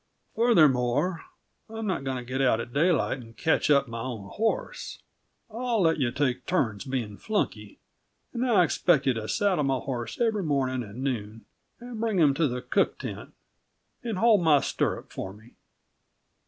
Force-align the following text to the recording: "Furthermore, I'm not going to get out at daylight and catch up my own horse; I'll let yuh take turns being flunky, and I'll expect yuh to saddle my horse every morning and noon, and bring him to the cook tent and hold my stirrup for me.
"Furthermore, 0.35 1.25
I'm 1.69 1.85
not 1.85 2.03
going 2.03 2.17
to 2.17 2.23
get 2.23 2.41
out 2.41 2.59
at 2.59 2.73
daylight 2.73 3.19
and 3.19 3.37
catch 3.37 3.69
up 3.69 3.87
my 3.87 4.01
own 4.01 4.29
horse; 4.29 4.97
I'll 5.51 5.79
let 5.81 5.99
yuh 5.99 6.09
take 6.09 6.47
turns 6.47 6.85
being 6.85 7.17
flunky, 7.17 7.77
and 8.33 8.43
I'll 8.43 8.63
expect 8.63 9.05
yuh 9.05 9.13
to 9.13 9.27
saddle 9.29 9.63
my 9.63 9.77
horse 9.77 10.19
every 10.19 10.41
morning 10.41 10.81
and 10.81 11.03
noon, 11.03 11.45
and 11.79 11.99
bring 11.99 12.17
him 12.17 12.33
to 12.33 12.47
the 12.47 12.63
cook 12.63 12.97
tent 12.97 13.33
and 14.03 14.17
hold 14.17 14.41
my 14.41 14.61
stirrup 14.61 15.11
for 15.13 15.33
me. 15.33 15.51